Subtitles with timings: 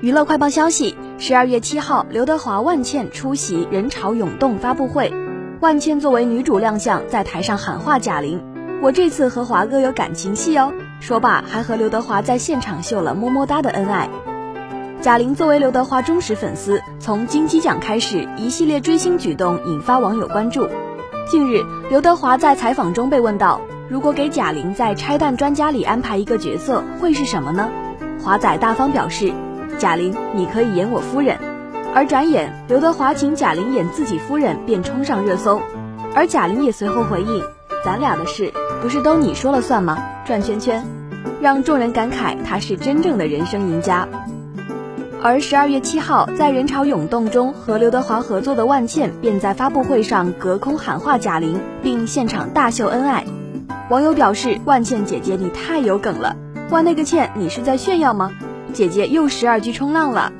[0.00, 5.12] 娱乐快报消息：十二月七号，刘德华、万茜出席《人潮涌动》发布会，
[5.58, 8.40] 万茜作为女主亮相，在台上喊话贾玲
[8.80, 10.72] ：“我这次和华哥有感情戏哦。”
[11.02, 14.08] 说罢，还和刘德华在现场秀了么么哒的恩爱。
[15.00, 20.68] 贾玲作为刘德华忠实粉丝，从金鸡奖开始，一系列追星举动引发网友关注。
[21.26, 27.68] 近日，刘德华在采访中被问到：“如果给贾玲在《拆弹专家》里安排一个角色，会是什么呢？”
[28.22, 29.32] 华仔大方表示。
[29.78, 31.36] 贾玲，你可以演我夫人，
[31.94, 35.60] 而转眼刘德华请贾玲演自己夫人便冲上热搜，
[36.14, 37.42] 而贾玲也随后回应
[37.84, 40.84] ：“咱俩的事不是都你说了算吗？”转圈圈，
[41.40, 44.08] 让众人感慨他是真正的人生赢家。
[45.20, 53.24] 而十二月七号，在人潮涌动中和刘德华合作的万茜便在发布会上隔空喊话贾玲，并现场大秀恩爱。
[53.90, 56.36] 网友表示：“万茜姐姐，你太有梗了！
[56.70, 58.30] 万那个茜，你是在炫耀吗？”
[58.72, 60.32] 姐姐又十二级冲浪了。